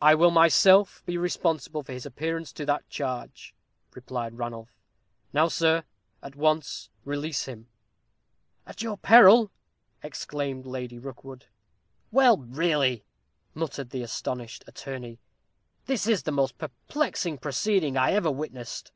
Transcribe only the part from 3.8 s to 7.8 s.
replied Ranulph. "Now, sir, at once release him."